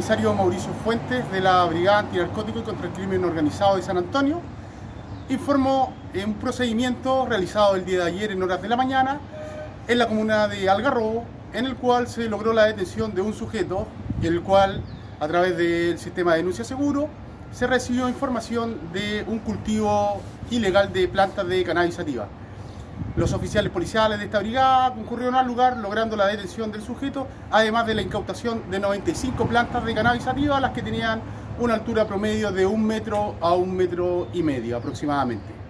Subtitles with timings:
[0.00, 4.40] comisario Mauricio Fuentes de la Brigada Antinarcótico y contra el Crimen Organizado de San Antonio.
[5.28, 5.92] Informó
[6.24, 9.20] un procedimiento realizado el día de ayer en horas de la mañana
[9.86, 13.86] en la comuna de Algarrobo, en el cual se logró la detención de un sujeto,
[14.22, 14.80] el cual
[15.20, 17.10] a través del sistema de denuncia seguro
[17.52, 21.98] se recibió información de un cultivo ilegal de plantas de cannabis.
[23.16, 27.86] Los oficiales policiales de esta brigada concurrieron al lugar logrando la detención del sujeto, además
[27.86, 31.20] de la incautación de 95 plantas de cannabis sativa, las que tenían
[31.58, 35.69] una altura promedio de un metro a un metro y medio aproximadamente.